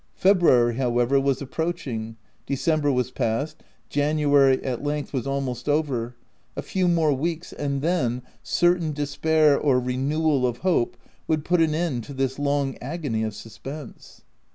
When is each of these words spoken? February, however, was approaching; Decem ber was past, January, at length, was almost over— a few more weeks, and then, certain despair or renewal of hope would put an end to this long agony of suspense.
February, 0.15 0.77
however, 0.77 1.19
was 1.19 1.43
approaching; 1.43 2.17
Decem 2.47 2.81
ber 2.81 2.91
was 2.91 3.11
past, 3.11 3.61
January, 3.87 4.59
at 4.63 4.83
length, 4.83 5.13
was 5.13 5.27
almost 5.27 5.69
over— 5.69 6.15
a 6.55 6.63
few 6.63 6.87
more 6.87 7.13
weeks, 7.13 7.53
and 7.53 7.83
then, 7.83 8.23
certain 8.41 8.93
despair 8.93 9.55
or 9.55 9.79
renewal 9.79 10.47
of 10.47 10.57
hope 10.65 10.97
would 11.27 11.45
put 11.45 11.61
an 11.61 11.75
end 11.75 12.03
to 12.05 12.15
this 12.15 12.39
long 12.39 12.75
agony 12.79 13.21
of 13.21 13.35
suspense. 13.35 14.23